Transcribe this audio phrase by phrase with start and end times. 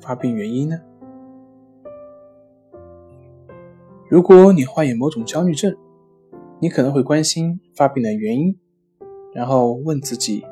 [0.00, 0.80] 发病原因呢？
[4.08, 5.76] 如果你患有某种焦虑症，
[6.58, 8.58] 你可能会关心发病的原因，
[9.32, 10.44] 然后问自己：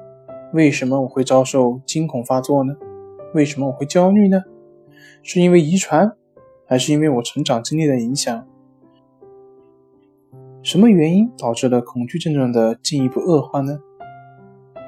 [0.53, 2.75] 为什么我会遭受惊恐发作呢？
[3.35, 4.43] 为什么我会焦虑呢？
[5.23, 6.13] 是因为遗传，
[6.67, 8.47] 还是因为我成长经历的影响？
[10.63, 13.81] 什么原因导致了恐惧症状的进一步恶化呢？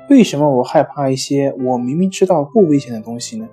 [0.09, 3.49] 为什么我害怕一些我明明知道不危险的东西呢？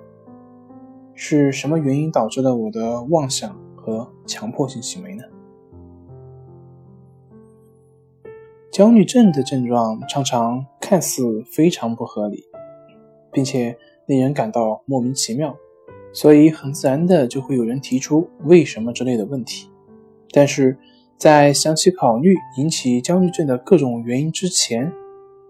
[1.20, 5.24] 是什么原因导致了我的妄想和强迫性行为呢？
[8.70, 12.44] 焦虑症的症状常常看似非常不合理，
[13.32, 15.56] 并且令人感到莫名其妙，
[16.12, 19.68] 所以很自然的就会有人提出“为什么”之类的问题。
[20.30, 20.78] 但是
[21.16, 24.92] 在详细考虑引起焦虑症的各种原因之前，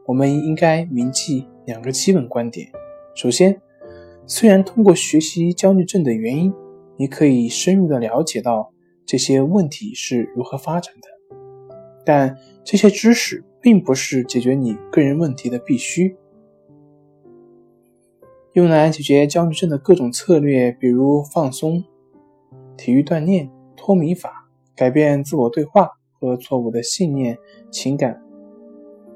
[0.06, 2.66] 我们应该铭记两个基本观点。
[3.14, 3.60] 首先，
[4.30, 6.52] 虽然通过学习焦虑症的原因，
[6.98, 8.70] 你可以深入的了解到
[9.06, 11.08] 这些问题是如何发展的，
[12.04, 16.14] 但这些知识并不是解决你个人问题的必须。
[18.52, 21.82] 用来解决焦虑症的各种策略，比如放松、
[22.76, 25.88] 体育锻炼、脱敏法、改变自我对话
[26.20, 27.38] 和错误的信念、
[27.70, 28.22] 情感。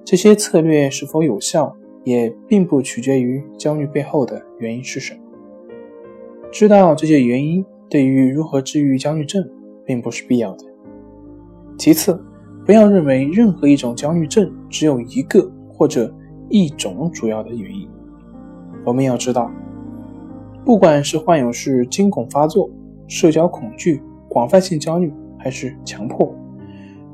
[0.06, 5.20] 这些策略是否有效，也并不取决于焦虑背后的原因是什么。
[6.50, 9.42] 知道这些原因对于如何治愈焦虑症
[9.86, 10.64] 并不是必要的。
[11.78, 12.22] 其次，
[12.66, 16.12] 不要认为任何一种焦虑症只有一个或者
[16.48, 17.88] 一种主要的原因。
[18.84, 19.50] 我们要知道，
[20.64, 22.68] 不管是患有是惊恐发作、
[23.06, 26.34] 社交恐惧、广泛性焦虑还是强迫，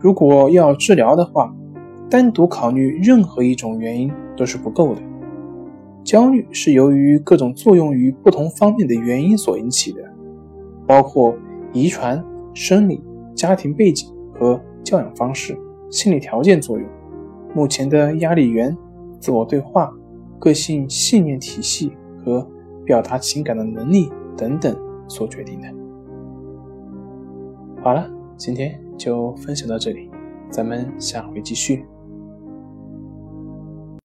[0.00, 1.54] 如果要治疗的话。
[2.10, 5.02] 单独考虑任何一种原因都是不够的。
[6.04, 10.02] 焦虑是由于各种作用于不同方面的原因所引起的，
[10.86, 11.36] 包括
[11.72, 12.24] 遗传、
[12.54, 13.02] 生理、
[13.34, 15.54] 家庭背景和教养方式、
[15.90, 16.88] 心理条件作用、
[17.54, 18.74] 目前的压力源、
[19.20, 19.92] 自我对话、
[20.38, 21.92] 个性信念体系
[22.24, 22.48] 和
[22.86, 24.74] 表达情感的能力等等
[25.08, 25.68] 所决定的。
[27.82, 30.10] 好了，今天就分享到这里，
[30.50, 31.84] 咱们下回继续。